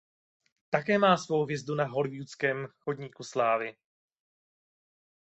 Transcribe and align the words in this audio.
Také 0.69 0.97
má 0.99 1.17
svou 1.17 1.43
hvězdu 1.43 1.75
na 1.75 1.85
hollywoodském 1.85 2.67
chodníku 2.79 3.23
slávy. 3.23 3.77